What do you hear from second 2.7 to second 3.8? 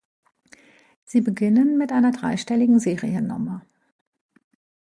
Seriennummer.